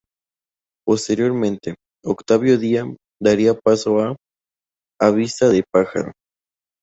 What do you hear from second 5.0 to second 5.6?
vista